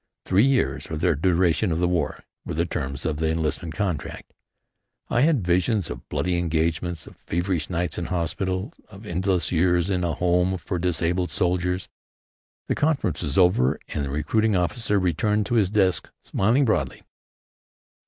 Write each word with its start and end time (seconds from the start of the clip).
"Three 0.25 0.45
years 0.47 0.87
or 0.89 0.97
the 0.97 1.15
duration 1.15 1.71
of 1.71 1.77
the 1.77 1.87
war" 1.87 2.23
were 2.43 2.55
the 2.55 2.65
terms 2.65 3.05
of 3.05 3.17
the 3.17 3.29
enlistment 3.29 3.75
contract. 3.75 4.33
I 5.11 5.21
had 5.21 5.45
visions 5.45 5.91
of 5.91 6.09
bloody 6.09 6.39
engagements, 6.39 7.05
of 7.05 7.17
feverish 7.17 7.69
nights 7.69 7.99
in 7.99 8.05
hospital, 8.05 8.73
of 8.87 9.05
endless 9.05 9.51
years 9.51 9.91
in 9.91 10.03
a 10.03 10.13
home 10.15 10.57
for 10.57 10.79
disabled 10.79 11.29
soldiers. 11.29 11.87
The 12.67 12.73
conference 12.73 13.21
was 13.21 13.37
over, 13.37 13.79
and 13.89 14.03
the 14.03 14.09
recruiting 14.09 14.55
officer 14.55 14.97
returned 14.99 15.45
to 15.45 15.53
his 15.53 15.69
desk, 15.69 16.09
smiling 16.23 16.65
broadly. 16.65 17.03